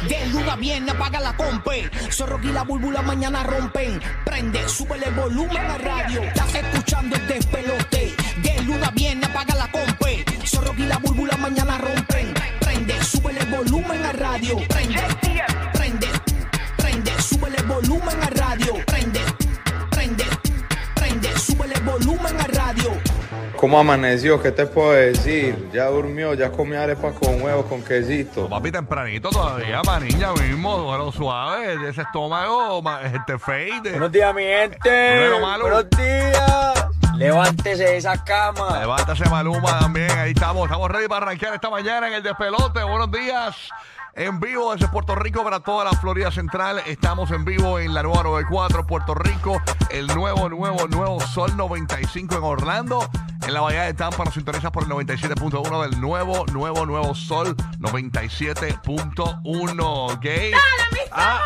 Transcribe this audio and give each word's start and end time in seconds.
Pelote. 0.00 0.08
De 0.08 0.26
luna 0.26 0.56
viene, 0.56 0.90
apaga 0.90 1.20
la 1.20 1.36
compe. 1.36 1.90
Zorro 2.10 2.38
y 2.42 2.52
la 2.52 2.62
búlbula 2.62 3.02
mañana 3.02 3.42
rompen. 3.42 4.00
Prende, 4.24 4.68
súbele 4.68 5.06
el 5.06 5.14
volumen 5.14 5.58
a 5.58 5.78
radio. 5.78 6.22
Estás 6.22 6.54
escuchando 6.54 7.16
el 7.16 7.26
despelote. 7.26 8.19
¿Cómo 23.60 23.78
amaneció? 23.78 24.40
¿Qué 24.40 24.52
te 24.52 24.64
puedo 24.64 24.92
decir? 24.92 25.68
Ya 25.70 25.84
durmió, 25.88 26.32
ya 26.32 26.50
comió 26.50 26.80
arepas 26.80 27.12
con 27.18 27.42
huevos, 27.42 27.66
con 27.66 27.82
quesito. 27.82 28.48
Papi, 28.48 28.72
tempranito 28.72 29.28
todavía, 29.28 29.82
manilla 29.84 30.32
mismo, 30.32 30.78
duelo 30.78 31.12
suave, 31.12 31.76
de 31.76 31.90
ese 31.90 32.00
estómago, 32.00 32.80
ma- 32.80 33.02
este 33.02 33.38
fade. 33.38 33.90
Buenos 33.90 34.10
días, 34.12 34.34
mi 34.34 34.44
gente. 34.44 34.78
Primero, 34.80 35.40
Malu. 35.40 35.62
Buenos 35.64 35.90
días. 35.90 36.86
Levántese 37.16 37.84
de 37.84 37.96
esa 37.98 38.24
cama. 38.24 38.78
Levántase 38.80 39.28
Maluma 39.28 39.78
también, 39.78 40.10
ahí 40.12 40.30
estamos, 40.30 40.64
estamos 40.64 40.90
ready 40.90 41.06
para 41.06 41.26
arrancar 41.26 41.52
esta 41.52 41.68
mañana 41.68 42.08
en 42.08 42.14
el 42.14 42.22
despelote. 42.22 42.82
Buenos 42.82 43.10
días. 43.12 43.54
En 44.14 44.40
vivo 44.40 44.72
desde 44.72 44.88
Puerto 44.88 45.14
Rico 45.14 45.44
para 45.44 45.60
toda 45.60 45.84
la 45.84 45.92
Florida 45.92 46.30
Central. 46.30 46.80
Estamos 46.86 47.30
en 47.30 47.44
vivo 47.44 47.78
en 47.78 47.92
la 47.92 48.02
nueva 48.02 48.22
94, 48.22 48.86
Puerto 48.86 49.14
Rico. 49.14 49.60
El 49.90 50.06
nuevo, 50.08 50.48
nuevo, 50.48 50.88
nuevo 50.88 51.20
Sol 51.20 51.54
95 51.58 52.36
en 52.38 52.42
Orlando. 52.42 53.06
En 53.46 53.54
la 53.54 53.60
Bahía 53.60 53.82
de 53.82 53.94
Tampa 53.94 54.24
nos 54.24 54.34
sintonizas 54.34 54.70
por 54.70 54.82
el 54.84 54.90
97.1 54.90 55.82
del 55.82 56.00
nuevo, 56.00 56.46
nuevo, 56.46 56.86
nuevo 56.86 57.14
Sol 57.14 57.56
97.1. 57.78 60.20
Gay. 60.20 60.52
Ah, 61.12 61.40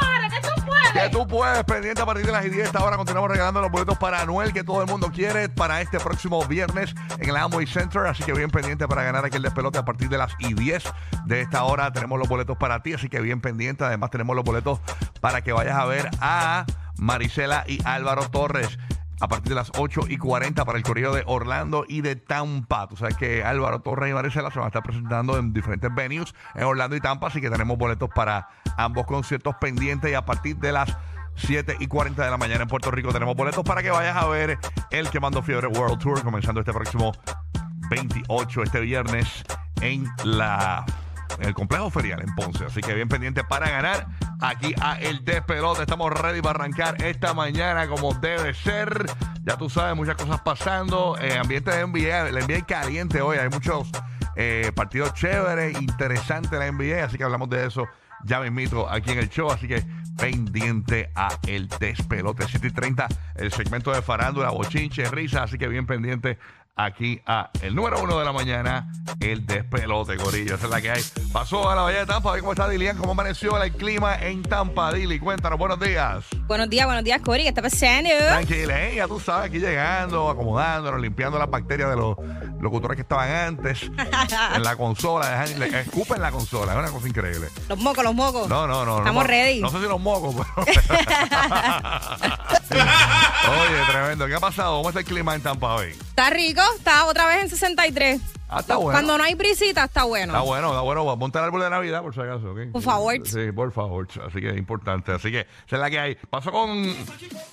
que 0.94 1.08
tú 1.08 1.26
puedes, 1.26 1.64
pendiente 1.64 2.02
a 2.02 2.06
partir 2.06 2.24
de 2.24 2.30
las 2.30 2.44
10 2.44 2.72
ahora 2.76 2.96
continuamos 2.96 3.28
regalando 3.28 3.60
los 3.60 3.70
boletos 3.70 3.98
para 3.98 4.20
Anuel 4.20 4.52
que 4.52 4.62
todo 4.62 4.80
el 4.80 4.88
mundo 4.88 5.10
quiere 5.12 5.48
para 5.48 5.80
este 5.80 5.98
próximo 5.98 6.44
viernes 6.46 6.94
en 7.18 7.30
el 7.30 7.36
Amway 7.36 7.66
Center, 7.66 8.06
así 8.06 8.22
que 8.22 8.32
bien 8.32 8.50
pendiente 8.50 8.86
para 8.86 9.02
ganar 9.02 9.24
aquí 9.24 9.36
el 9.36 9.42
despelote 9.42 9.78
a 9.78 9.84
partir 9.84 10.08
de 10.08 10.18
las 10.18 10.32
y 10.38 10.54
10 10.54 10.84
de 11.26 11.40
esta 11.40 11.64
hora 11.64 11.92
tenemos 11.92 12.18
los 12.18 12.28
boletos 12.28 12.56
para 12.56 12.80
ti, 12.80 12.92
así 12.92 13.08
que 13.08 13.20
bien 13.20 13.40
pendiente, 13.40 13.84
además 13.84 14.10
tenemos 14.10 14.36
los 14.36 14.44
boletos 14.44 14.80
para 15.20 15.42
que 15.42 15.52
vayas 15.52 15.76
a 15.76 15.84
ver 15.84 16.10
a 16.20 16.64
Marisela 16.96 17.64
y 17.66 17.80
Álvaro 17.84 18.30
Torres. 18.30 18.78
A 19.20 19.28
partir 19.28 19.50
de 19.50 19.54
las 19.54 19.70
8 19.78 20.02
y 20.08 20.18
40 20.18 20.64
para 20.64 20.76
el 20.76 20.84
correo 20.84 21.14
de 21.14 21.22
Orlando 21.26 21.84
y 21.88 22.00
de 22.00 22.16
Tampa. 22.16 22.88
Tú 22.88 22.96
sabes 22.96 23.16
que 23.16 23.44
Álvaro 23.44 23.80
Torres 23.80 24.10
y 24.10 24.14
Marisela 24.14 24.50
se 24.50 24.58
van 24.58 24.66
a 24.66 24.68
estar 24.68 24.82
presentando 24.82 25.38
en 25.38 25.52
diferentes 25.52 25.94
venues 25.94 26.34
en 26.54 26.64
Orlando 26.64 26.96
y 26.96 27.00
Tampa, 27.00 27.28
así 27.28 27.40
que 27.40 27.48
tenemos 27.48 27.78
boletos 27.78 28.10
para 28.14 28.48
ambos 28.76 29.06
conciertos 29.06 29.54
pendientes 29.60 30.10
y 30.10 30.14
a 30.14 30.24
partir 30.24 30.56
de 30.56 30.72
las 30.72 30.96
7 31.36 31.76
y 31.80 31.86
40 31.86 32.24
de 32.24 32.30
la 32.30 32.36
mañana 32.36 32.62
en 32.62 32.68
Puerto 32.68 32.90
Rico 32.90 33.12
tenemos 33.12 33.36
boletos 33.36 33.64
para 33.64 33.82
que 33.82 33.90
vayas 33.90 34.16
a 34.16 34.26
ver 34.26 34.58
el 34.90 35.08
Quemando 35.10 35.42
Fiebre 35.42 35.66
World 35.68 35.98
Tour 35.98 36.22
comenzando 36.22 36.60
este 36.60 36.72
próximo 36.72 37.12
28, 37.90 38.62
este 38.62 38.80
viernes 38.80 39.44
en 39.80 40.06
la 40.24 40.84
en 41.38 41.48
el 41.48 41.54
complejo 41.54 41.90
ferial 41.90 42.22
en 42.22 42.34
Ponce. 42.34 42.64
Así 42.64 42.80
que 42.80 42.94
bien 42.94 43.08
pendiente 43.08 43.44
para 43.44 43.68
ganar 43.68 44.06
aquí 44.40 44.74
a 44.80 44.98
El 45.00 45.24
Despelote. 45.24 45.82
Estamos 45.82 46.12
ready 46.12 46.40
para 46.40 46.60
arrancar 46.60 47.02
esta 47.02 47.34
mañana 47.34 47.86
como 47.88 48.14
debe 48.14 48.54
ser. 48.54 49.06
Ya 49.42 49.56
tú 49.56 49.68
sabes, 49.68 49.96
muchas 49.96 50.16
cosas 50.16 50.40
pasando. 50.40 51.16
Eh, 51.20 51.38
ambiente 51.38 51.70
de 51.70 51.86
NBA, 51.86 52.30
la 52.30 52.40
NBA 52.40 52.66
caliente 52.66 53.20
hoy. 53.20 53.38
Hay 53.38 53.48
muchos 53.48 53.90
eh, 54.36 54.72
partidos 54.74 55.14
chéveres, 55.14 55.80
interesantes 55.80 56.58
la 56.58 56.70
NBA. 56.70 57.04
Así 57.04 57.18
que 57.18 57.24
hablamos 57.24 57.48
de 57.50 57.66
eso 57.66 57.86
ya 58.24 58.40
mismito 58.40 58.88
aquí 58.88 59.12
en 59.12 59.18
el 59.18 59.28
show. 59.28 59.50
Así 59.50 59.68
que 59.68 59.84
pendiente 60.16 61.10
a 61.14 61.28
El 61.46 61.68
Despelote. 61.68 62.46
7 62.48 62.66
y 62.66 62.70
30, 62.70 63.08
el 63.36 63.52
segmento 63.52 63.92
de 63.92 64.02
farándula, 64.02 64.50
bochinche, 64.50 65.08
risa. 65.10 65.44
Así 65.44 65.58
que 65.58 65.68
bien 65.68 65.86
pendiente 65.86 66.38
aquí 66.76 67.20
a 67.26 67.50
el 67.62 67.74
número 67.74 68.02
uno 68.02 68.18
de 68.18 68.24
la 68.24 68.32
mañana, 68.32 68.90
el 69.20 69.46
despelote, 69.46 70.16
Corillo. 70.16 70.56
Esa 70.56 70.64
es 70.66 70.70
la 70.70 70.80
que 70.80 70.90
hay. 70.90 71.02
Pasó 71.32 71.68
a 71.70 71.74
la 71.76 71.82
Bahía 71.82 72.00
de 72.00 72.06
Tampa, 72.06 72.30
a 72.30 72.32
ver 72.32 72.40
cómo 72.40 72.52
está 72.52 72.68
Dilian, 72.68 72.96
cómo 72.96 73.12
amaneció 73.12 73.62
el 73.62 73.72
clima 73.72 74.16
en 74.16 74.42
Tampa. 74.42 74.92
Dili, 74.92 75.18
cuéntanos, 75.20 75.58
buenos 75.58 75.78
días. 75.78 76.24
Buenos 76.46 76.68
días, 76.68 76.86
buenos 76.86 77.04
días, 77.04 77.20
Cory. 77.22 77.42
¿Qué 77.42 77.48
está 77.50 77.62
pasando? 77.62 78.10
Tranquila, 78.28 78.82
¿eh? 78.86 78.94
ya 78.96 79.06
tú 79.06 79.20
sabes, 79.20 79.50
aquí 79.50 79.58
llegando, 79.60 80.28
acomodándonos, 80.28 81.00
limpiando 81.00 81.38
las 81.38 81.48
bacterias 81.50 81.90
de 81.90 81.96
los 81.96 82.16
locutores 82.60 82.96
que 82.96 83.02
estaban 83.02 83.30
antes 83.30 83.82
en 83.82 84.62
la 84.62 84.76
consola. 84.76 85.30
dejan- 85.46 85.58
le- 85.58 85.80
escupen 85.80 86.20
la 86.20 86.30
consola, 86.32 86.72
es 86.72 86.78
una 86.78 86.90
cosa 86.90 87.08
increíble. 87.08 87.48
Los 87.68 87.78
mocos, 87.78 88.02
los 88.04 88.14
mocos. 88.14 88.48
No, 88.48 88.66
no, 88.66 88.84
no. 88.84 88.98
Estamos 88.98 89.22
no, 89.24 89.28
ready. 89.28 89.60
No 89.60 89.70
sé 89.70 89.78
si 89.80 89.84
los 89.86 90.00
mocos, 90.00 90.34
pero. 90.34 90.66
Oye, 92.70 93.84
tremendo. 93.90 94.26
¿Qué 94.26 94.34
ha 94.34 94.40
pasado? 94.40 94.78
¿Cómo 94.78 94.88
está 94.88 95.00
el 95.00 95.06
clima 95.06 95.34
en 95.34 95.42
Tampa 95.42 95.74
hoy? 95.74 95.90
Está 95.90 96.30
rico, 96.30 96.62
está 96.76 97.06
otra 97.06 97.26
vez 97.26 97.42
en 97.42 97.50
63. 97.50 98.20
Ah, 98.48 98.60
está 98.60 98.76
bueno. 98.76 98.92
Cuando 98.92 99.18
no 99.18 99.24
hay 99.24 99.34
brisita, 99.34 99.84
está 99.84 100.04
bueno. 100.04 100.32
Está 100.32 100.44
bueno, 100.44 100.68
está 100.68 100.80
bueno. 100.82 101.16
Monta 101.16 101.40
el 101.40 101.46
árbol 101.46 101.62
de 101.62 101.70
Navidad, 101.70 102.02
por 102.02 102.14
si 102.14 102.20
acaso. 102.20 102.52
¿ok? 102.52 102.72
Por 102.72 102.82
favor. 102.82 103.14
Sí, 103.26 103.52
por 103.52 103.72
favor. 103.72 104.06
Así 104.26 104.40
que 104.40 104.50
es 104.50 104.56
importante. 104.56 105.12
Así 105.12 105.30
que 105.30 105.40
esa 105.40 105.76
es 105.76 105.80
la 105.80 105.90
que 105.90 105.98
hay. 105.98 106.14
Pasó 106.30 106.52
con 106.52 106.94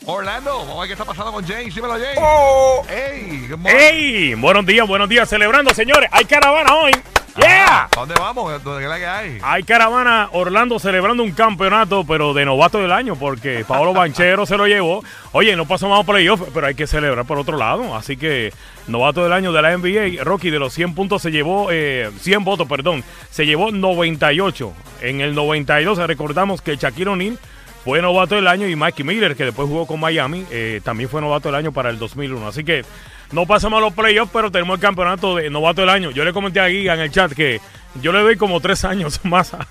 Orlando. 0.06 0.60
Vamos 0.60 0.76
a 0.76 0.80
ver 0.82 0.88
qué 0.88 0.94
está 0.94 1.06
pasando 1.06 1.32
con 1.32 1.48
James. 1.48 1.74
Dímelo, 1.74 1.94
James. 1.94 2.90
¡Ey! 2.90 3.48
good. 3.50 3.68
¡Ey! 3.68 4.34
Buenos 4.36 4.66
días, 4.66 4.88
buenos 4.88 5.10
días. 5.10 5.28
Celebrando, 5.28 5.74
señores. 5.74 6.10
Hay 6.12 6.26
caravana 6.26 6.76
hoy. 6.76 6.92
¡Yeah! 7.38 7.84
Ah, 7.84 7.88
¿pa' 7.90 8.02
¿Dónde 8.02 8.16
vamos? 8.20 8.64
¿Dónde- 8.64 8.80
¿Qué 8.80 8.84
es 8.86 8.90
la 8.90 8.98
que 9.00 9.06
hay? 9.08 9.38
Hay 9.42 9.64
caravana 9.64 10.28
Orlando 10.34 10.78
celebrando 10.80 11.24
un 11.24 11.32
campeonato, 11.32 12.04
pero 12.06 12.34
de 12.34 12.44
novato 12.44 12.80
del 12.82 12.92
año, 12.92 13.16
porque 13.16 13.64
Pablo 13.66 13.94
Banchero 13.94 14.46
se 14.46 14.58
lo 14.58 14.68
llevó. 14.68 15.04
Oye, 15.32 15.56
no 15.56 15.66
pasó 15.66 15.88
más 15.88 16.06
playoff, 16.06 16.42
pero 16.54 16.68
hay 16.68 16.76
que 16.76 16.88
celebrar 16.88 17.26
por 17.26 17.38
otro 17.38 17.58
lado. 17.58 17.96
Así 17.96 18.18
que 18.18 18.52
novato 18.88 19.24
del 19.24 19.32
año 19.32 19.54
de 19.54 19.62
la 19.62 19.72
NBA, 19.72 20.24
Rocky 20.24 20.50
de 20.50 20.60
los 20.60 20.74
100 20.74 20.94
puntos 20.94 21.22
se 21.22 21.32
llevó, 21.32 21.70
eh, 21.72 22.10
100 22.20 22.44
votos, 22.44 22.68
perdón, 22.68 23.04
se 23.30 23.46
llevó 23.46 23.72
98. 23.72 24.74
En 25.02 25.22
el 25.22 25.34
92 25.34 25.98
recordamos 26.00 26.62
que 26.62 26.76
Shaquille 26.76 27.08
O'Neal 27.10 27.40
fue 27.86 28.02
novato 28.02 28.36
del 28.36 28.48
año 28.48 28.68
y 28.68 28.76
Mikey 28.76 29.06
Miller, 29.06 29.36
que 29.36 29.46
después 29.46 29.68
jugó 29.70 29.88
con 29.88 30.00
Miami, 30.00 30.46
eh, 30.52 30.82
también 30.84 31.10
fue 31.10 31.22
novato 31.22 31.48
del 31.48 31.56
año 31.56 31.72
para 31.72 31.90
el 31.90 31.98
2001. 31.98 32.48
Así 32.48 32.64
que 32.64 32.84
no 33.32 33.46
pasamos 33.46 33.78
a 33.78 33.82
los 33.82 33.94
playoffs, 33.94 34.32
pero 34.34 34.52
tenemos 34.52 34.76
el 34.76 34.82
campeonato 34.82 35.36
de 35.36 35.50
novato 35.50 35.82
del 35.82 35.90
año. 35.90 36.12
Yo 36.12 36.24
le 36.26 36.34
comenté 36.34 36.60
a 36.60 36.68
Guiga 36.68 36.94
en 36.94 37.00
el 37.02 37.12
chat 37.12 37.32
que 37.34 37.62
yo 38.02 38.12
le 38.12 38.20
doy 38.22 38.38
como 38.38 38.60
tres 38.60 38.84
años 38.86 39.20
más 39.24 39.54
a, 39.54 39.68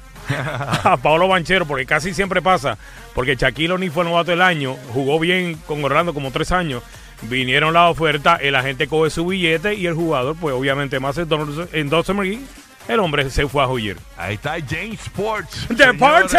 a 0.84 0.96
Pablo 0.96 1.28
Banchero, 1.28 1.66
porque 1.66 1.86
casi 1.86 2.14
siempre 2.14 2.42
pasa, 2.42 2.78
porque 3.14 3.36
Shaquille 3.36 3.72
O'Neal 3.72 3.92
fue 3.92 4.04
novato 4.04 4.30
del 4.30 4.42
año, 4.42 4.76
jugó 4.92 5.18
bien 5.18 5.56
con 5.66 5.84
Orlando 5.84 6.14
como 6.14 6.30
tres 6.30 6.52
años, 6.52 6.82
vinieron 7.22 7.74
las 7.74 7.90
ofertas, 7.90 8.40
el 8.42 8.54
agente 8.54 8.88
coge 8.88 9.10
su 9.10 9.26
billete 9.26 9.74
y 9.74 9.86
el 9.86 9.94
jugador, 9.94 10.36
pues 10.40 10.54
obviamente 10.54 11.00
más 11.00 11.18
endorsement 11.18 12.20
McGee, 12.20 12.40
el 12.88 12.98
hombre 13.00 13.28
se 13.30 13.46
fue 13.46 13.62
a 13.62 13.68
huir. 13.68 13.96
Ahí 14.16 14.34
está 14.34 14.56
James 14.68 15.00
Sports. 15.00 15.68
Deportes, 15.68 16.34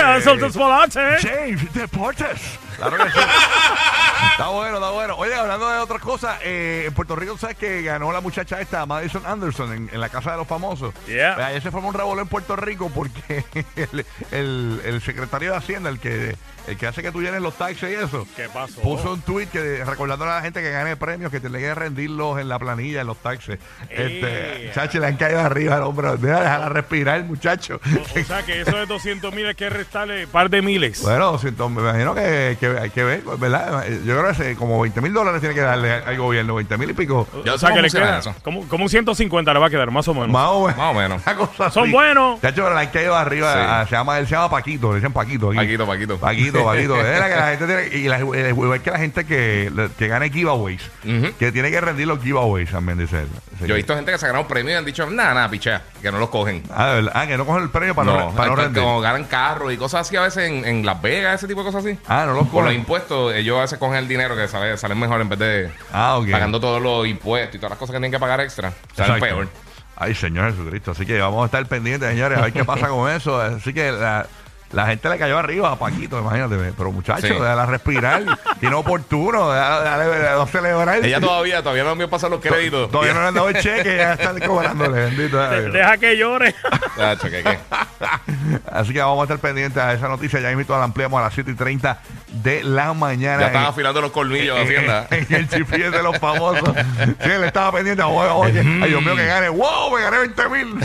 el. 0.96 1.18
James 1.22 1.74
Deportes. 1.74 2.42
Claro 2.78 2.98
que 2.98 3.04
sí. 3.04 3.20
Está 4.32 4.48
bueno, 4.50 4.76
está 4.78 4.90
bueno. 4.92 5.16
Oye, 5.18 5.34
hablando 5.36 5.70
de 5.70 5.78
otras 5.80 6.02
cosas, 6.02 6.40
eh, 6.44 6.86
en 6.88 6.94
Puerto 6.94 7.16
Rico, 7.16 7.38
¿sabes 7.38 7.58
que 7.58 7.82
ganó 7.82 8.12
la 8.12 8.22
muchacha 8.22 8.60
esta, 8.62 8.86
Madison 8.86 9.24
Anderson, 9.26 9.74
en, 9.74 9.90
en 9.92 10.00
la 10.00 10.10
Casa 10.10 10.32
de 10.32 10.38
los 10.38 10.48
Famosos? 10.48 10.94
Yeah. 11.08 11.36
Pues 11.36 11.48
Ayer 11.48 11.62
se 11.62 11.72
formó 11.72 11.90
un 11.90 11.94
revuelo 11.94 12.22
en 12.22 12.28
Puerto 12.28 12.56
Rico 12.56 12.90
porque 12.94 13.44
el, 13.76 14.06
el- 14.32 14.82
el 14.86 15.02
secretario 15.02 15.52
de 15.52 15.58
Hacienda, 15.58 15.90
el 15.90 16.00
que, 16.00 16.36
el 16.68 16.78
que 16.78 16.88
hace 16.88 17.02
que 17.02 17.12
tú 17.12 17.22
llenes 17.22 17.42
los 17.42 17.56
taxes 17.56 17.92
y 17.92 17.96
eso, 18.04 18.28
¿Qué 18.36 18.48
pasó? 18.50 18.82
puso 18.82 19.14
un 19.14 19.22
tweet 19.22 19.48
que 19.48 19.84
recordando 19.86 20.26
a 20.26 20.36
la 20.36 20.42
gente 20.42 20.62
que 20.62 20.72
gane 20.72 20.96
premios 20.96 21.32
que 21.32 21.40
tiene 21.40 21.60
que 21.60 21.74
rendirlos 21.76 22.40
en 22.40 22.50
la 22.50 22.58
planilla, 22.60 23.02
en 23.02 23.08
los 23.08 23.18
taxes. 23.18 23.60
Este, 23.90 24.68
Eh. 24.68 24.72
chacho, 24.74 25.00
le 25.00 25.08
han 25.08 25.18
caído 25.18 25.40
arriba 25.42 25.76
al 25.76 25.84
hombre. 25.84 26.16
Deja 26.18 26.40
dejarla 26.42 26.70
respirar, 26.70 27.24
muchacho. 27.26 27.80
O, 28.16 28.20
o 28.20 28.24
sea 28.24 28.44
que 28.44 28.62
eso 28.62 28.76
de 28.76 28.86
200 28.86 29.34
mil 29.34 29.46
hay 29.48 29.56
que 29.56 29.70
restarle 29.70 30.26
un 30.26 30.32
par 30.32 30.50
de 30.50 30.62
miles. 30.62 31.02
Bueno, 31.02 31.32
200, 31.34 31.70
me 31.72 31.82
imagino 31.82 32.16
que, 32.16 32.58
que 32.60 32.68
hay 32.80 32.90
que 32.90 33.04
ver, 33.04 33.22
¿verdad? 33.38 33.86
Yo 34.06 34.11
creo 34.20 34.26
que 34.26 34.32
ese, 34.32 34.56
como 34.56 34.80
20 34.82 35.02
mil 35.02 35.14
dólares 35.14 35.40
tiene 35.42 35.56
que 35.56 35.62
darle 35.62 35.92
al, 35.94 36.18
gobierno, 36.18 36.56
20 36.56 36.78
mil 36.78 36.90
y 36.90 36.94
pico. 36.94 37.28
Yo 37.46 37.56
o 37.56 37.58
sea 37.58 37.72
que 37.74 37.82
le 37.82 37.90
queda 37.90 38.20
eso. 38.20 38.34
como, 38.44 38.68
como 38.68 38.84
un 38.86 38.90
150 38.90 39.54
le 39.54 39.60
va 39.60 39.68
a 39.68 39.70
quedar, 39.70 39.90
más 39.92 40.08
o 40.08 40.14
menos. 40.14 40.30
Más 40.30 40.48
o 40.50 40.68
menos. 40.68 40.78
Más 40.78 40.92
o 40.92 40.94
menos. 40.94 41.22
Una 41.26 41.36
cosa 41.36 41.72
Son 41.72 41.84
así. 41.84 41.92
buenos. 41.92 42.42
De 42.42 42.50
hecho, 42.50 42.70
le 42.74 42.80
han 42.80 42.88
caído 42.88 43.16
arriba. 43.16 43.54
Sí. 43.54 43.60
a- 43.62 43.86
se, 43.86 43.92
llama, 43.96 44.18
él 44.20 44.26
se 44.28 44.36
llama 44.36 44.50
Paquito, 44.50 44.90
le 44.92 44.96
dicen 44.96 45.14
Paquito. 45.14 45.50
aquí. 45.50 45.58
Paquito, 45.58 45.86
Paquito. 45.88 46.18
Paquito, 46.18 46.66
Paquito. 46.66 46.96
Es 47.02 47.20
la 47.20 47.30
que 47.30 47.36
la 47.36 47.48
gente 47.50 47.66
tiene, 47.66 47.88
y 47.98 48.08
la, 48.08 48.18
el- 48.18 48.50
igual 48.50 48.82
que 48.82 48.92
la 48.92 48.98
gente 49.00 49.26
que, 49.26 49.72
que 49.98 50.08
gana 50.08 50.28
giveaways, 50.30 50.82
Ujú. 51.06 51.34
que 51.38 51.52
tiene 51.52 51.72
que 51.72 51.82
rendir 51.82 52.08
los 52.08 52.22
giveaways 52.22 52.70
también, 52.72 52.98
dice 52.98 53.22
él. 53.22 53.28
Así 53.56 53.60
Yo 53.60 53.66
he 53.66 53.68
que- 53.68 53.74
visto 53.76 53.96
gente 53.96 54.12
que 54.12 54.18
se 54.18 54.28
ganó 54.28 54.42
un 54.42 54.48
premio 54.48 54.74
y 54.74 54.78
han 54.78 54.86
dicho, 54.86 55.10
nada, 55.10 55.34
nada, 55.34 55.50
pichea, 55.50 55.82
que 56.02 56.12
no 56.12 56.20
los 56.20 56.30
cogen. 56.30 56.64
Ah. 56.72 57.00
Ah, 57.14 57.28
que 57.28 57.38
no 57.38 57.46
cogen 57.46 57.64
el 57.64 57.70
premio 57.70 57.94
para 57.96 58.12
no, 58.12 58.20
no, 58.20 58.32
para 58.36 58.48
no 58.50 58.56
hay- 58.58 58.64
rendir. 58.66 58.84
como 58.84 59.02
ganan 59.02 59.26
carros 59.26 59.72
y 59.74 59.78
cosas 59.78 60.02
así 60.08 60.16
a 60.16 60.22
veces 60.22 60.50
en, 60.50 60.66
en 60.66 60.86
Las 60.86 61.02
Vegas, 61.02 61.36
ese 61.36 61.48
tipo 61.48 61.62
de 61.62 61.66
cosas 61.72 61.86
así. 61.86 61.98
Ah, 62.08 62.24
no 62.26 62.34
los 62.34 62.48
Por 62.48 62.64
los 62.64 62.64
cogen. 62.66 62.80
impuestos, 62.80 63.34
ellos 63.36 63.58
a 63.58 63.62
veces 63.62 63.78
cogen 63.80 63.96
el 64.02 64.08
dinero 64.08 64.36
que 64.36 64.48
sale, 64.48 64.78
salen 64.78 65.00
mejor 65.00 65.22
en 65.22 65.30
vez 65.30 65.40
de 65.40 65.72
Ah, 65.92 66.20
pagando 66.30 66.60
todos 66.60 66.82
los 66.82 67.08
impuestos 67.08 67.56
y 67.56 67.58
todas 67.60 67.72
las 67.72 67.80
cosas 67.80 67.94
que 67.94 67.98
tienen 67.98 68.12
que 68.12 68.20
pagar 68.20 68.42
extra. 68.42 68.74
Salen 68.96 69.20
peor. 69.20 69.48
Ay, 69.96 70.16
Señor 70.16 70.52
Jesucristo. 70.52 70.92
Así 70.92 71.06
que 71.06 71.20
vamos 71.20 71.44
a 71.44 71.46
estar 71.46 71.64
pendientes, 71.68 72.10
señores, 72.10 72.40
a 72.40 72.42
ver 72.42 72.54
qué 72.54 72.66
pasa 72.66 72.88
con 72.90 73.10
eso. 73.10 73.40
Así 73.40 73.72
que 73.74 73.92
la, 73.92 74.26
la 74.74 74.86
gente 74.88 75.10
le 75.10 75.18
cayó 75.18 75.38
arriba 75.38 75.72
a 75.72 75.76
Paquito, 75.78 76.20
imagínate. 76.20 76.56
Pero 76.78 76.92
muchachos, 76.92 77.24
Sí. 77.30 77.34
déjala 77.34 77.66
respirar. 77.66 78.24
Tiene 78.60 78.76
oportuno, 78.76 79.52
déjala, 79.52 79.82
déjala- 79.98 80.18
déjala 80.20 80.48
celebrar. 80.48 81.06
Ella 81.06 81.20
todavía, 81.20 81.62
todavía 81.62 81.84
no 81.84 81.96
me 81.96 82.08
pasar 82.08 82.30
los 82.30 82.40
créditos. 82.42 82.90
Todavía 82.92 83.14
no 83.14 83.22
le 83.22 83.28
han 83.28 83.34
dado 83.34 83.50
el 83.50 83.60
cheque, 83.60 83.98
ya 83.98 84.14
están 84.14 84.40
cobrándole, 84.48 85.06
bendito. 85.06 85.38
De- 85.50 85.62
Dios. 85.62 85.74
Deja 85.74 85.98
que 85.98 86.18
llore. 86.18 86.56
Tacho, 86.98 87.30
¿qué, 87.30 87.44
qué? 87.44 87.60
Así 88.72 88.94
que 88.94 89.00
vamos 89.00 89.20
a 89.20 89.24
estar 89.24 89.40
pendientes 89.40 89.82
a 89.82 89.94
esa 89.94 90.08
noticia. 90.08 90.40
Ya 90.40 90.52
invito 90.52 90.76
a 90.76 90.80
la 90.80 90.86
ampliamos 90.86 91.20
a 91.20 91.24
las 91.24 91.34
7 91.34 91.52
y 91.52 91.56
30 91.56 92.00
de 92.32 92.64
la 92.64 92.94
mañana. 92.94 93.42
Ya 93.42 93.48
estaba 93.48 93.66
en- 93.66 93.70
afilando 93.72 94.02
los 94.02 94.12
colmillos 94.12 94.60
Hacienda. 94.60 95.08
en 95.12 95.28
el 95.36 95.48
GPS 95.48 95.92
de 95.92 96.04
los 96.04 96.18
famosos. 96.18 96.74
Sí, 96.76 97.30
él 97.30 97.44
estaba 97.44 97.72
pendiente. 97.74 98.02
Oye, 98.04 98.30
oye, 98.30 98.60
ay, 98.82 98.90
Dios 98.90 99.02
mío, 99.04 99.16
que 99.16 99.26
gane. 99.26 99.50
¡Wow! 99.50 99.96
Me 99.96 100.02
gané 100.02 100.18
20 100.20 100.50
mil. 100.50 100.80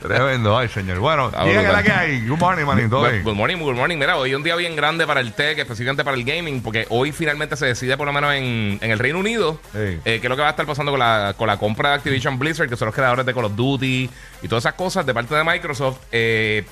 Tremendo, 0.00 0.56
ay, 0.58 0.68
señor. 0.68 0.98
Bueno, 0.98 1.26
Está 1.28 1.44
¿quién 1.58 1.70
es 1.70 1.72
brutal. 1.72 1.72
la 1.72 1.82
que 1.82 1.92
hay? 1.92 2.26
Good 2.28 2.38
morning, 2.38 2.64
manín. 2.64 2.90
¿Todo 2.90 3.00
Good 3.10 3.22
good 3.22 3.34
morning, 3.34 3.56
good 3.58 3.74
morning. 3.74 3.96
Mira, 3.98 4.16
hoy 4.16 4.30
es 4.30 4.36
un 4.36 4.42
día 4.42 4.56
bien 4.56 4.74
grande 4.76 5.06
para 5.06 5.20
el 5.20 5.32
tech, 5.32 5.58
específicamente 5.58 6.04
para 6.04 6.16
el 6.16 6.24
gaming, 6.24 6.62
porque 6.62 6.86
hoy 6.90 7.12
finalmente 7.12 7.56
se 7.56 7.66
decide, 7.66 7.96
por 7.96 8.06
lo 8.06 8.12
menos 8.12 8.32
en, 8.34 8.78
en 8.80 8.90
el 8.90 8.98
Reino 8.98 9.18
Unido, 9.18 9.60
Sí. 9.72 9.78
eh, 9.78 10.00
qué 10.04 10.16
es 10.22 10.28
lo 10.28 10.36
que 10.36 10.42
va 10.42 10.48
a 10.48 10.50
estar 10.50 10.66
pasando 10.66 10.92
con 10.92 10.98
la, 11.00 11.34
con 11.36 11.46
la 11.46 11.56
compra 11.58 11.90
de 11.90 11.94
Activision 11.96 12.38
Blizzard, 12.38 12.68
que 12.68 12.76
son 12.76 12.86
los 12.86 12.94
creadores 12.94 13.24
de 13.26 13.34
Call 13.34 13.44
of 13.44 13.56
Duty 13.56 14.10
y 14.42 14.48
todas 14.48 14.62
esas 14.62 14.74
cosas 14.74 15.04
de 15.06 15.14
parte 15.14 15.34
de 15.34 15.44
Microsoft. 15.44 15.98
Eh, 16.12 16.64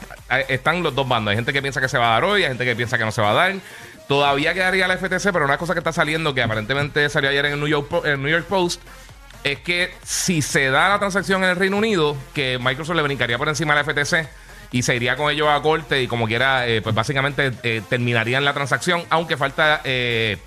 están 0.49 0.83
los 0.83 0.94
dos 0.94 1.09
bandos. 1.09 1.31
Hay 1.31 1.37
gente 1.37 1.53
que 1.53 1.62
piensa 1.62 1.81
que 1.81 1.89
se 1.89 1.99
va 1.99 2.09
a 2.09 2.12
dar 2.15 2.25
hoy, 2.25 2.43
hay 2.43 2.49
gente 2.49 2.65
que 2.65 2.77
piensa 2.77 2.99
que 2.99 3.05
no 3.05 3.12
se 3.12 3.23
va 3.23 3.31
a 3.31 3.35
dar. 3.35 3.55
Todavía 4.09 4.55
quedaría 4.55 4.87
la 4.87 4.97
FTC, 4.99 5.32
pero 5.32 5.44
una 5.44 5.59
cosa 5.59 5.73
que 5.75 5.81
está 5.81 5.93
saliendo, 5.93 6.32
que 6.32 6.43
aparentemente 6.43 7.09
salió 7.09 7.29
ayer 7.31 7.44
en 7.47 7.53
el 7.55 7.59
New 7.59 7.69
York, 7.69 7.91
en 8.05 8.11
el 8.12 8.23
New 8.23 8.31
York 8.31 8.44
Post, 8.47 8.81
es 9.43 9.59
que 9.61 9.93
si 10.05 10.43
se 10.43 10.71
da 10.71 10.89
la 10.89 10.99
transacción 10.99 11.43
en 11.44 11.50
el 11.50 11.56
Reino 11.56 11.77
Unido, 11.77 12.17
que 12.35 12.59
Microsoft 12.61 12.97
le 12.97 13.03
brincaría 13.03 13.37
por 13.39 13.49
encima 13.49 13.75
de 13.75 13.82
la 13.82 13.85
FTC 13.93 14.29
y 14.73 14.83
se 14.83 14.97
iría 14.97 15.17
con 15.17 15.31
ellos 15.31 15.49
a 15.49 15.61
corte 15.63 16.03
y 16.03 16.07
como 16.07 16.27
quiera, 16.27 16.67
eh, 16.67 16.83
pues 16.83 16.95
básicamente 16.95 17.53
eh, 17.63 17.83
terminarían 17.89 18.45
la 18.45 18.53
transacción, 18.53 19.05
aunque 19.11 19.37
falta 19.37 19.81
eh, 19.85 20.39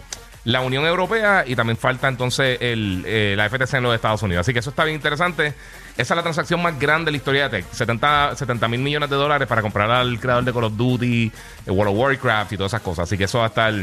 la 0.44 0.62
Unión 0.62 0.86
Europea 0.86 1.44
y 1.46 1.56
también 1.56 1.78
falta 1.78 2.08
entonces 2.08 2.58
el, 2.62 3.38
la 3.38 3.50
FTC 3.50 3.76
en 3.76 3.84
los 3.84 3.96
Estados 3.96 4.22
Unidos. 4.24 4.42
Así 4.42 4.54
que 4.54 4.60
eso 4.60 4.70
está 4.70 4.84
bien 4.84 4.96
interesante. 4.96 5.54
Esa 5.98 6.14
es 6.14 6.18
la 6.18 6.24
transacción 6.24 6.62
más 6.62 6.80
grande 6.80 7.06
de 7.06 7.12
la 7.12 7.18
historia 7.18 7.50
de 7.50 7.62
Tech. 7.62 7.74
70 7.74 8.68
mil 8.70 8.80
millones 8.80 9.10
de 9.10 9.16
dólares 9.16 9.48
para 9.48 9.62
comprar 9.62 9.92
al 9.92 10.20
creador 10.20 10.46
de 10.46 10.54
Call 10.54 10.64
of 10.64 10.78
Duty, 10.78 11.32
World 11.68 11.94
of 11.94 12.00
Warcraft 12.00 12.54
y 12.54 12.58
todas 12.58 12.72
esas 12.72 12.82
cosas. 12.82 13.04
Así 13.04 13.18
que 13.18 13.26
eso 13.26 13.40
va 13.40 13.46
a 13.46 13.48
estar 13.48 13.74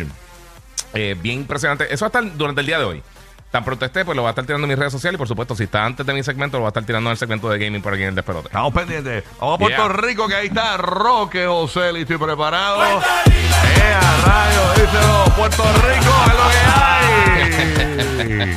bien 0.93 1.41
impresionante. 1.41 1.93
Eso 1.93 2.05
va 2.05 2.07
a 2.07 2.21
estar 2.21 2.37
durante 2.39 2.63
el 2.63 2.67
día 2.67 2.79
de 2.79 2.85
hoy. 2.85 3.03
Tan 3.51 3.65
pronto 3.65 3.85
esté, 3.87 4.05
pues 4.05 4.15
lo 4.17 4.23
va 4.23 4.31
a 4.31 4.33
estar 4.33 4.45
tirando 4.45 4.65
en 4.65 4.69
mis 4.71 4.79
redes 4.79 4.93
sociales. 4.93 5.17
Y 5.17 5.19
por 5.19 5.29
supuesto, 5.29 5.55
si 5.55 5.65
está 5.65 5.85
antes 5.85 6.05
de 6.05 6.13
mi 6.13 6.23
segmento, 6.23 6.59
lo 6.59 6.63
va 6.65 6.69
a 6.69 6.71
estar 6.71 6.85
tirando 6.85 7.09
en 7.09 7.13
el 7.13 7.17
segmento 7.19 7.49
de 7.49 7.59
gaming 7.59 7.81
por 7.81 7.95
aquí 7.95 8.03
en 8.03 8.11
el 8.11 8.15
despelote. 8.15 8.49
Estamos 8.49 8.73
pendientes. 8.75 9.25
Vamos 9.41 9.55
a 9.55 9.59
Puerto 9.59 9.77
Yeah. 9.87 9.93
Rico, 9.97 10.29
que 10.29 10.35
ahí 10.35 10.47
está 10.49 10.77
Roque 10.77 11.47
José, 11.47 11.93
listo 11.93 12.15
y 12.15 12.19
preparado. 12.19 12.83
¡Eh, 12.83 13.95
a 13.95 14.27
rayo! 14.27 14.73
Díselo, 14.75 15.25
Puerto 15.37 15.63
Rico, 15.63 16.13
es 16.27 16.35
lo 16.35 16.51
que 16.51 16.59
hay. 16.71 16.77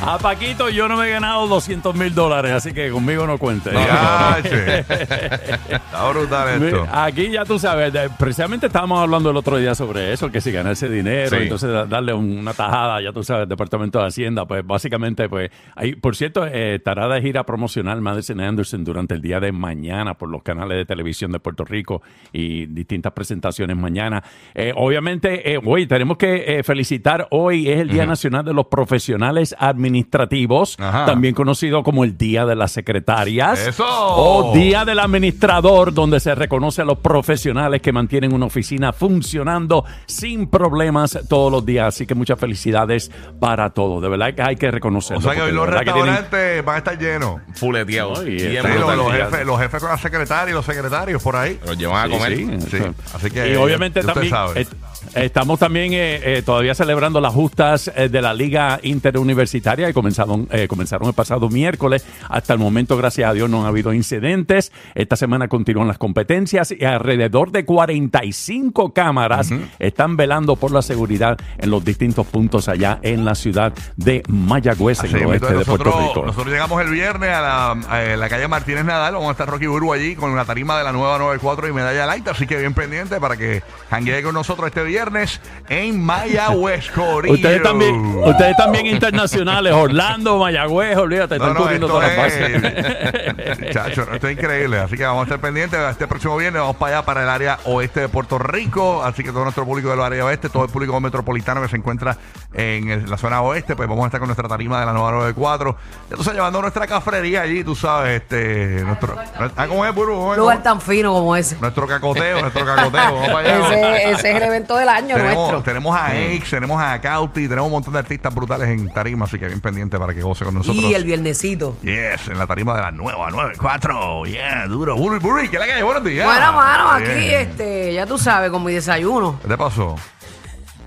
A 0.02 0.18
Paquito 0.18 0.68
yo 0.70 0.88
no 0.88 0.96
me 0.96 1.06
he 1.08 1.10
ganado 1.10 1.46
200 1.46 1.94
mil 1.94 2.14
dólares, 2.14 2.52
así 2.52 2.72
que 2.72 2.90
conmigo 2.90 3.26
no 3.26 3.38
cuente. 3.38 3.70
Che. 4.42 4.78
Está 4.80 6.08
brutal 6.10 6.62
esto. 6.62 6.86
Aquí 6.90 7.30
ya 7.30 7.44
tú 7.44 7.58
sabes, 7.58 7.92
precisamente 8.18 8.66
estábamos 8.66 9.00
hablando 9.00 9.30
el 9.30 9.36
otro 9.36 9.56
día 9.58 9.74
sobre 9.74 10.12
eso, 10.12 10.30
que 10.30 10.40
si 10.40 10.50
ganarse 10.52 10.88
dinero, 10.88 11.30
Sí. 11.36 11.42
entonces 11.44 11.70
da- 11.70 11.84
darle 11.86 12.12
un- 12.14 12.38
una 12.38 12.52
tajada, 12.54 13.00
ya 13.02 13.12
tú 13.12 13.22
sabes, 13.22 13.42
al 13.44 13.48
Departamento 13.48 14.00
de 14.00 14.06
Hacienda, 14.06 14.44
pues 14.46 14.66
básicamente, 14.66 14.89
pues, 15.28 15.50
ahí, 15.76 15.94
por 15.94 16.16
cierto, 16.16 16.46
eh, 16.46 16.76
estará 16.76 17.08
de 17.08 17.20
gira 17.22 17.44
promocional 17.44 18.00
Madison 18.00 18.40
Anderson 18.40 18.84
durante 18.84 19.14
el 19.14 19.22
día 19.22 19.40
de 19.40 19.52
mañana 19.52 20.14
por 20.14 20.28
los 20.28 20.42
canales 20.42 20.76
de 20.76 20.86
televisión 20.86 21.32
de 21.32 21.40
Puerto 21.40 21.64
Rico 21.64 22.02
y 22.32 22.66
distintas 22.66 23.12
presentaciones 23.12 23.76
mañana. 23.76 24.22
Eh, 24.54 24.72
obviamente, 24.76 25.52
eh, 25.52 25.60
hoy 25.64 25.86
tenemos 25.86 26.16
que 26.16 26.58
eh, 26.58 26.62
felicitar, 26.62 27.28
hoy 27.30 27.68
es 27.68 27.80
el 27.80 27.88
Día 27.88 28.06
Nacional 28.06 28.44
de 28.44 28.52
los 28.52 28.66
Profesionales 28.66 29.54
Administrativos, 29.58 30.76
Ajá. 30.78 31.06
también 31.06 31.34
conocido 31.34 31.82
como 31.82 32.04
el 32.04 32.16
Día 32.16 32.46
de 32.46 32.56
las 32.56 32.72
Secretarias. 32.72 33.66
¡Eso! 33.68 33.86
O 33.86 34.52
Día 34.54 34.84
del 34.84 34.98
Administrador, 34.98 35.92
donde 35.92 36.20
se 36.20 36.34
reconoce 36.34 36.82
a 36.82 36.84
los 36.84 36.98
profesionales 36.98 37.80
que 37.82 37.92
mantienen 37.92 38.32
una 38.32 38.46
oficina 38.46 38.92
funcionando 38.92 39.84
sin 40.06 40.48
problemas 40.48 41.18
todos 41.28 41.50
los 41.50 41.64
días. 41.64 41.88
Así 41.88 42.06
que 42.06 42.14
muchas 42.14 42.38
felicidades 42.38 43.10
para 43.38 43.70
todos. 43.70 44.02
De 44.02 44.08
verdad 44.08 44.34
que 44.34 44.42
hay 44.42 44.56
que 44.56 44.69
reconocerlo. 44.70 45.18
O 45.18 45.22
sea 45.22 45.34
que 45.34 45.40
hoy 45.42 45.50
porque 45.50 45.54
los 45.54 45.64
de 45.66 45.70
verdad 45.70 45.84
que 45.84 45.92
tienen- 45.92 46.16
restaurantes 46.16 46.64
van 46.64 46.74
a 46.74 46.78
estar 46.78 46.98
llenos. 46.98 47.40
Fuleteados. 47.54 48.24
Bien 48.24 48.56
está 48.56 48.68
Sí, 48.70 48.76
brutal. 48.78 48.96
los, 48.98 49.06
los 49.06 49.16
jefes, 49.16 49.46
los 49.46 49.60
jefes 49.60 49.80
con 49.80 49.90
la 49.90 49.98
secretaria 49.98 50.50
y 50.50 50.54
los 50.54 50.64
secretarios 50.66 51.22
por 51.22 51.36
ahí. 51.36 51.58
Los 51.66 51.76
llevan 51.78 51.96
a 52.04 52.06
Sí, 52.06 52.10
comer. 52.18 52.36
sí. 52.62 52.68
Sí, 52.70 52.78
así 53.14 53.30
que 53.30 53.52
y 53.52 53.56
obviamente 53.56 54.00
ya 54.02 54.06
usted 54.08 54.14
también 54.14 54.30
sabe. 54.34 54.60
eh, 54.62 54.66
estamos 55.14 55.58
también 55.58 55.92
eh, 55.92 56.20
eh, 56.22 56.42
todavía 56.44 56.74
celebrando 56.74 57.20
las 57.20 57.32
justas 57.34 57.90
eh, 57.94 58.08
de 58.08 58.22
la 58.22 58.34
Liga 58.34 58.78
Interuniversitaria 58.82 59.86
que 59.86 59.94
comenzaron, 59.94 60.48
eh, 60.50 60.68
comenzaron 60.68 61.08
el 61.08 61.14
pasado 61.14 61.48
miércoles. 61.48 62.04
Hasta 62.28 62.52
el 62.52 62.58
momento, 62.58 62.96
gracias 62.96 63.28
a 63.30 63.32
Dios, 63.32 63.50
no 63.50 63.64
ha 63.64 63.68
habido 63.68 63.92
incidentes. 63.92 64.72
Esta 64.94 65.16
semana 65.16 65.48
continúan 65.48 65.88
las 65.88 65.98
competencias 65.98 66.72
y 66.72 66.84
alrededor 66.84 67.50
de 67.50 67.64
45 67.64 68.92
cámaras 68.92 69.50
están 69.78 70.16
velando 70.16 70.56
por 70.56 70.72
la 70.72 70.82
seguridad 70.82 71.38
en 71.58 71.70
los 71.70 71.84
distintos 71.84 72.26
puntos 72.26 72.68
allá 72.68 72.98
en 73.02 73.24
la 73.24 73.34
ciudad 73.34 73.72
de 73.96 74.22
Mayagüez, 74.28 75.04
en 75.04 75.16
el 75.16 75.26
oeste 75.26 75.46
de 75.54 75.64
Puerto 75.64 75.84
nosotros, 75.84 76.08
Rico. 76.08 76.26
nosotros 76.26 76.52
llegamos 76.52 76.80
el 76.82 76.90
viernes 76.90 77.30
a 77.30 77.40
la, 77.40 77.70
a 77.72 78.16
la 78.16 78.28
calle 78.28 78.48
Martínez 78.48 78.84
Nadal. 78.84 79.14
Vamos 79.14 79.28
a 79.28 79.32
estar 79.32 79.48
Rocky 79.48 79.66
Burbu 79.66 79.92
allí 79.92 80.14
con 80.14 80.34
la 80.36 80.44
tarima 80.44 80.78
de 80.78 80.84
la 80.84 80.92
nueva 80.92 81.18
94 81.18 81.68
y 81.68 81.72
medalla 81.72 82.06
light. 82.06 82.26
Así 82.28 82.46
que 82.46 82.58
bien 82.58 82.74
pendiente 82.74 83.20
para 83.20 83.36
que 83.36 83.62
janguee 83.90 84.22
con 84.22 84.34
nosotros 84.34 84.66
este 84.68 84.84
viernes 84.90 85.40
en 85.68 86.00
Mayagüez, 86.02 86.90
Corillo. 86.94 87.34
Ustedes 87.34 87.62
también, 87.62 87.94
ustedes 88.24 88.56
también 88.56 88.86
internacionales, 88.86 89.72
Orlando, 89.72 90.38
Mayagüez, 90.38 90.96
olvídate, 90.96 91.38
No, 91.38 91.44
están 91.44 91.54
no, 91.54 91.60
cubriendo 91.60 91.86
todas 91.88 92.16
las 92.16 92.32
es, 92.32 92.62
bases. 92.62 93.70
chacho, 93.72 94.06
esto 94.12 94.28
es 94.28 94.32
increíble. 94.36 94.78
Así 94.78 94.96
que 94.96 95.04
vamos 95.04 95.20
a 95.22 95.24
estar 95.24 95.40
pendientes. 95.40 95.78
Este 95.90 96.06
próximo 96.06 96.36
viernes 96.36 96.60
vamos 96.60 96.76
para 96.76 96.96
allá, 96.98 97.06
para 97.06 97.22
el 97.22 97.28
área 97.28 97.58
oeste 97.64 98.00
de 98.00 98.08
Puerto 98.08 98.38
Rico. 98.38 99.02
Así 99.04 99.22
que 99.22 99.30
todo 99.30 99.44
nuestro 99.44 99.64
público 99.64 99.90
del 99.90 100.00
área 100.00 100.24
oeste, 100.24 100.48
todo 100.48 100.64
el 100.64 100.70
público 100.70 100.98
metropolitano 101.00 101.62
que 101.62 101.68
se 101.68 101.76
encuentra 101.76 102.16
en 102.52 102.90
el- 102.90 103.08
la 103.10 103.16
zona 103.16 103.40
oeste, 103.42 103.76
pues 103.76 103.88
vamos 103.88 104.04
a 104.04 104.06
estar 104.08 104.20
con 104.20 104.28
nuestra 104.28 104.48
tarima 104.48 104.80
de 104.80 104.86
la 104.86 104.92
nueva 104.92 105.12
94. 105.12 105.76
Ya 106.10 106.16
tú 106.16 106.24
sabes, 106.24 106.36
llevando 106.36 106.60
nuestra 106.60 106.86
cafrería 106.86 107.42
allí, 107.42 107.62
tú 107.64 107.74
sabes, 107.76 108.22
este, 108.22 108.82
nuestro, 108.84 109.14
ah, 109.56 109.66
¿cómo 109.68 109.86
es, 109.86 109.94
Buru? 109.94 110.34
Lugar 110.36 110.62
tan 110.62 110.80
fino 110.80 111.12
como 111.12 111.36
ese. 111.36 111.56
Nuestro 111.60 111.86
cacoteo, 111.86 112.40
nuestro 112.40 112.64
cacoteo. 112.64 112.90
Vamos 113.14 113.28
para 113.28 113.38
allá. 113.56 113.68
Ese, 113.74 114.10
ese 114.10 114.30
es 114.30 114.36
el 114.36 114.42
evento 114.42 114.79
del 114.80 114.88
año 114.88 115.16
Tenemos, 115.16 115.36
nuestro. 115.36 115.62
tenemos 115.62 115.96
a 115.96 116.06
Aix, 116.06 116.50
tenemos 116.50 116.82
a 116.82 117.00
Cauti, 117.00 117.48
tenemos 117.48 117.66
un 117.66 117.72
montón 117.72 117.92
de 117.92 117.98
artistas 118.00 118.34
brutales 118.34 118.68
en 118.68 118.92
tarima, 118.92 119.26
así 119.26 119.38
que 119.38 119.46
bien 119.46 119.60
pendiente 119.60 119.98
para 119.98 120.12
que 120.14 120.22
goce 120.22 120.44
con 120.44 120.54
nosotros. 120.54 120.82
Y 120.84 120.94
el 120.94 121.04
viernesito. 121.04 121.76
Yes, 121.82 122.28
en 122.28 122.38
la 122.38 122.46
tarima 122.46 122.74
de 122.74 122.82
la 122.82 122.90
nueva 122.90 123.30
94. 123.30 124.24
Yeah, 124.26 124.66
duro. 124.66 124.96
Buri, 124.96 125.18
Buri, 125.18 125.48
¿qué 125.48 125.58
que 125.58 125.72
hay? 125.72 125.82
Buenos 125.82 126.04
días. 126.04 126.26
Bueno, 126.26 126.52
mano, 126.52 126.90
aquí, 126.90 127.32
este, 127.32 127.94
ya 127.94 128.06
tú 128.06 128.18
sabes, 128.18 128.50
con 128.50 128.64
mi 128.64 128.72
desayuno. 128.72 129.38
¿Qué 129.42 129.48
te 129.48 129.56
pasó? 129.56 129.96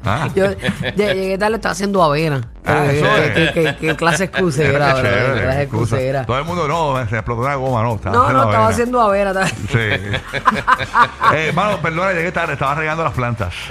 Ah. 0.05 0.27
Yo 0.35 0.45
lle- 0.47 0.95
llegué 0.95 1.37
tarde, 1.37 1.55
estaba 1.55 1.71
haciendo 1.73 2.03
avena. 2.03 2.41
Ah, 2.65 2.85
eso 2.85 3.05
que- 3.05 3.25
es. 3.25 3.51
que- 3.51 3.53
que- 3.63 3.75
que 3.77 3.95
clase 3.95 4.25
excusera, 4.25 4.69
Era 4.69 4.93
bro, 4.93 5.41
clase 5.41 5.61
excusa. 5.63 6.25
Todo 6.25 6.37
el 6.39 6.45
mundo 6.45 6.67
no, 6.67 7.07
se 7.09 7.15
explotó 7.15 7.41
una 7.41 7.55
goma, 7.55 7.83
no. 7.83 7.95
Estaba 7.95 8.15
No, 8.15 8.21
no, 8.23 8.27
estaba 8.29 8.53
avena. 8.53 8.67
haciendo 8.67 9.01
avena. 9.01 9.29
estaba- 9.31 9.47
Sí. 9.47 9.77
eh, 11.35 11.51
mano, 11.53 11.77
perdona, 11.81 12.13
llegué 12.13 12.31
tarde, 12.31 12.53
estaba 12.53 12.75
regando 12.75 13.03
las 13.03 13.13
plantas. 13.13 13.53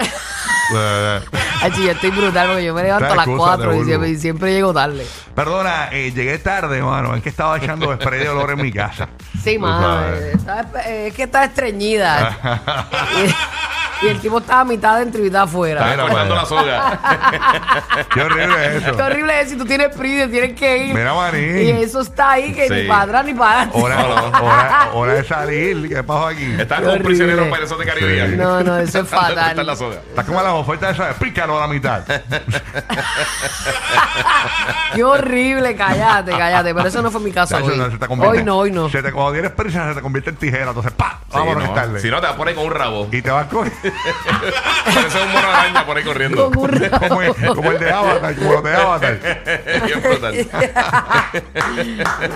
Ay, 1.63 1.71
sí, 1.75 1.85
yo 1.85 1.91
estoy 1.91 2.11
brutal 2.11 2.47
porque 2.49 2.65
yo 2.65 2.73
me 2.73 2.83
levanto 2.83 3.13
a 3.13 3.17
las 3.17 3.27
excusa 3.27 3.57
de 3.59 3.65
4 3.65 3.75
y 3.75 3.85
siempre, 3.85 4.09
y 4.11 4.17
siempre 4.17 4.53
llego 4.55 4.73
tarde. 4.73 5.07
Perdona, 5.35 5.89
eh, 5.93 6.13
llegué 6.13 6.39
tarde, 6.39 6.81
mano. 6.83 7.15
Es 7.15 7.23
que 7.23 7.29
estaba 7.29 7.59
echando 7.59 7.93
spray 7.95 8.21
de 8.21 8.29
olor 8.31 8.53
en 8.53 8.63
mi 8.63 8.73
casa. 8.73 9.09
Sí, 9.43 9.59
mano. 9.59 10.07
eh, 10.15 10.33
estaba- 10.35 10.81
Es 10.83 11.13
que 11.15 11.25
está 11.25 11.45
estreñida. 11.45 12.39
y, 14.03 14.09
el 14.09 14.21
tipo 14.21 14.39
estaba 14.39 14.61
a 14.61 14.65
mitad 14.65 14.99
dentro 14.99 15.21
y 15.21 15.25
mitad 15.25 15.43
afuera. 15.43 15.91
Estaba 15.91 16.09
cortando 16.09 16.35
la 16.35 16.45
soga. 16.45 17.01
Qué 18.15 18.21
horrible 18.23 18.67
es 18.77 18.83
eso. 18.83 18.97
Qué 18.97 19.03
horrible 19.03 19.41
es 19.41 19.51
si 19.51 19.57
tú 19.57 19.65
tienes 19.65 19.95
prisa, 19.97 20.29
tienes 20.29 20.59
que 20.59 20.87
ir. 20.87 20.95
Mira, 20.95 21.15
maní. 21.15 21.39
Y 21.39 21.71
eso 21.71 22.01
está 22.01 22.33
ahí 22.33 22.53
que 22.55 22.69
Sí. 22.69 22.75
ni 22.75 22.83
para 22.89 23.03
atrás 23.03 23.25
ni 23.25 23.35
para 23.35 23.51
adelante. 23.63 23.79
Hora, 23.83 24.07
hora, 24.43 24.89
hora 24.95 25.13
de 25.15 25.25
salir. 25.25 25.89
¿Qué 25.89 26.03
pasó 26.03 26.27
aquí? 26.29 26.55
Qué 26.57 26.67
como 26.67 26.93
un 26.93 27.03
prisionero 27.03 27.43
horrible. 27.43 27.59
en 27.59 27.69
Piratas 27.69 27.79
de 27.79 27.85
Caribbean. 27.87 28.37
No, 28.37 28.63
no, 28.63 28.79
eso 28.79 28.99
es 29.01 29.05
de 29.11 29.17
fatal. 29.17 29.35
cortar 29.47 29.65
la 29.65 29.77
soga. 29.77 29.97
Está 30.09 30.25
como 30.25 30.43
las 30.43 30.53
ofertas 30.53 30.95
esas. 30.95 31.15
Pícalo 31.17 31.59
a 31.59 31.67
la 31.67 31.73
mitad. 31.73 32.03
Qué 34.95 35.05
horrible, 35.05 35.75
cállate, 35.77 36.33
cállate. 36.33 36.75
Pero 36.75 36.89
eso 36.89 37.03
no 37.03 37.11
fue 37.11 37.21
mi 37.21 37.33
caso 37.33 37.55
Chacho, 37.57 37.67
hoy. 37.73 37.79
no, 37.79 37.91
se 37.91 37.99
te 37.99 38.07
convierte- 38.07 38.39
Hoy 38.39 38.45
no, 38.45 38.59
hoy 38.59 38.71
no. 38.71 38.89
Se 38.91 39.03
te, 39.03 39.13
cuando 39.13 39.33
tienes 39.33 39.51
prisa, 39.53 39.89
se 39.89 39.95
te 39.95 40.03
convierte 40.03 40.31
en 40.31 40.37
tijera. 40.37 40.69
Entonces, 40.69 40.93
¡pa! 40.93 41.19
Sí, 41.31 41.39
Vámonos 41.39 41.65
no. 41.65 41.99
Si 41.99 42.11
no, 42.11 42.17
te 42.21 42.27
vas 42.27 42.35
a 42.35 42.37
poner 42.37 42.55
con 42.55 42.67
un 42.67 42.73
rabo. 42.73 43.09
Y 43.11 43.23
te 43.23 43.31
vas 43.31 43.47
con. 43.47 43.71
Parece 44.95 45.23
un 45.23 45.33
mono 45.33 45.49
araña 45.49 45.87
por 45.87 45.97
ahí 45.97 46.05
corriendo. 46.05 46.51
Con 46.51 46.59
un 46.59 46.69
rabo. 46.73 47.09
como, 47.09 47.23
el, 47.23 47.35
como 47.55 47.71
el 47.73 47.79
de 47.79 47.91
Avatar, 47.93 48.35
como 48.37 48.53
los 48.55 48.63
de 48.65 48.75
Avatar. 48.75 49.19
Bien 49.87 50.03
brutal. 50.03 50.35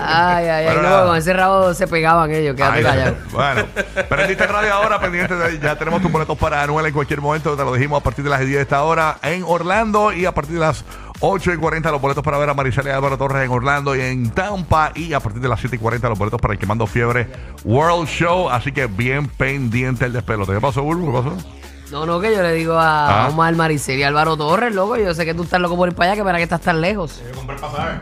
Ay, 0.01 0.45
ay, 0.45 0.49
ay. 0.49 0.65
Pero 0.67 0.81
No, 0.81 0.89
nada. 0.89 1.05
con 1.07 1.17
ese 1.17 1.33
rabo 1.33 1.73
se 1.73 1.87
pegaban 1.87 2.31
ellos. 2.31 2.55
Quédate 2.55 2.77
Ay, 2.77 2.83
callado. 2.83 3.15
Bueno, 3.31 3.65
prendiste 4.09 4.47
radio 4.47 4.73
ahora, 4.73 4.99
pendiente 4.99 5.35
de, 5.35 5.59
ya 5.59 5.75
tenemos 5.77 6.01
tus 6.01 6.11
boletos 6.11 6.37
para 6.37 6.63
Anuel 6.63 6.85
en 6.87 6.93
cualquier 6.93 7.21
momento, 7.21 7.55
te 7.55 7.63
lo 7.63 7.73
dijimos 7.73 7.99
a 8.01 8.03
partir 8.03 8.23
de 8.23 8.29
las 8.29 8.39
10 8.39 8.51
de 8.51 8.61
esta 8.61 8.83
hora 8.83 9.17
en 9.21 9.43
Orlando 9.45 10.11
y 10.11 10.25
a 10.25 10.31
partir 10.33 10.55
de 10.55 10.59
las 10.61 10.83
8 11.19 11.53
y 11.53 11.57
40 11.57 11.91
los 11.91 12.01
boletos 12.01 12.23
para 12.23 12.37
ver 12.37 12.49
a 12.49 12.53
Maricela 12.53 12.89
y 12.89 12.93
Álvaro 12.93 13.17
Torres 13.17 13.43
en 13.45 13.51
Orlando 13.51 13.95
y 13.95 14.01
en 14.01 14.29
Tampa 14.31 14.91
y 14.95 15.13
a 15.13 15.19
partir 15.19 15.41
de 15.41 15.49
las 15.49 15.59
7 15.59 15.75
y 15.75 15.79
40 15.79 16.09
los 16.09 16.19
boletos 16.19 16.39
para 16.39 16.53
el 16.53 16.59
Quemando 16.59 16.85
Fiebre 16.87 17.27
World 17.63 18.07
Show, 18.07 18.49
así 18.49 18.71
que 18.71 18.85
bien 18.87 19.27
pendiente 19.27 20.05
el 20.05 20.13
despelote. 20.13 20.53
¿Qué 20.53 20.61
pasó, 20.61 20.83
Bulbo? 20.83 21.23
¿Qué 21.23 21.29
pasó? 21.29 21.47
No, 21.89 22.05
no, 22.05 22.19
que 22.19 22.35
yo 22.35 22.41
le 22.43 22.51
digo 22.51 22.73
a 22.77 23.23
Ah. 23.25 23.27
Omar 23.29 23.55
Maricel 23.55 23.97
y 23.97 24.03
a 24.03 24.09
Álvaro 24.09 24.35
Torres, 24.35 24.75
loco. 24.75 24.97
Yo 24.97 25.13
sé 25.13 25.23
que 25.23 25.33
tú 25.33 25.43
estás 25.43 25.61
loco 25.61 25.77
por 25.77 25.87
ir 25.87 25.95
para 25.95 26.11
allá, 26.11 26.19
que 26.19 26.23
para 26.25 26.37
que 26.37 26.43
estás 26.43 26.59
tan 26.59 26.81
lejos. 26.81 27.21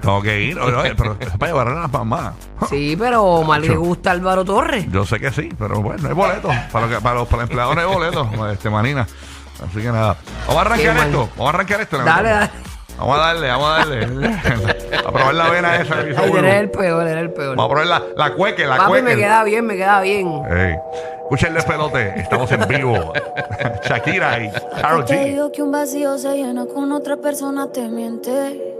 Tengo 0.01 0.21
que 0.23 0.41
ir, 0.41 0.57
oye, 0.59 0.75
oye, 0.75 0.95
pero 0.95 1.15
es 1.19 1.29
para 1.37 1.51
llevar 1.51 1.67
a 1.67 1.81
las 1.81 1.91
mamás. 1.91 2.33
Sí, 2.69 2.95
pero 2.97 3.23
Omar 3.23 3.61
le 3.61 3.75
gusta 3.77 4.09
a 4.09 4.13
Álvaro 4.13 4.43
Torres. 4.43 4.87
Yo 4.91 5.05
sé 5.05 5.19
que 5.19 5.31
sí, 5.31 5.49
pero 5.59 5.81
bueno, 5.83 6.01
no 6.01 6.07
hay 6.09 6.15
boletos. 6.15 6.51
Para, 6.71 6.87
lo 6.87 6.95
que- 6.95 7.01
para 7.01 7.15
los, 7.15 7.27
para 7.27 7.43
los 7.43 7.49
empleados 7.51 7.75
no 7.75 7.81
hay 7.81 7.87
boletos, 7.87 8.27
este, 8.53 8.69
manina. 8.71 9.07
Así 9.63 9.81
que 9.81 9.91
nada. 9.91 10.17
Vamos 10.47 10.57
a 10.57 10.61
arrancar 10.61 10.79
Qué 10.93 10.99
mal. 10.99 11.07
esto. 11.07 11.29
Vamos 11.37 11.45
a 11.45 11.49
arrancar 11.55 11.81
esto. 11.81 11.97
Dale, 11.99 12.29
dale. 12.29 12.49
Vamos 12.97 13.17
a 13.17 13.21
darle, 13.21 13.47
vamos 13.47 13.69
a 13.69 13.85
darle. 13.85 14.27
a 15.05 15.11
probar 15.11 15.35
la 15.35 15.49
vena 15.49 15.75
esa 15.75 15.95
Ay, 15.99 16.31
eres 16.37 16.55
el 16.55 16.69
peor, 16.71 17.07
eres 17.07 17.23
el 17.23 17.31
peor. 17.31 17.55
Vamos 17.55 17.65
a 17.65 17.69
probar 17.69 17.87
la, 17.87 18.03
la 18.15 18.33
cueque, 18.35 18.65
la 18.65 18.77
Papi, 18.77 18.89
cueque. 18.89 19.03
me 19.03 19.15
queda 19.15 19.43
bien, 19.43 19.65
me 19.65 19.75
queda 19.75 20.01
bien. 20.01 20.27
Ey. 20.49 20.75
El 21.45 21.53
despelote. 21.55 22.19
Estamos 22.19 22.51
en 22.51 22.67
vivo. 22.67 23.11
Shakira 23.83 24.39
y 24.39 24.51
Karol 24.79 25.05
Te 25.05 25.15
G. 25.15 25.25
digo 25.25 25.51
que 25.51 25.61
un 25.63 25.71
vacío 25.71 26.17
se 26.17 26.33
llena 26.37 26.65
con 26.67 26.91
otra 26.91 27.17
persona, 27.17 27.71
te 27.71 27.87
miente. 27.89 28.74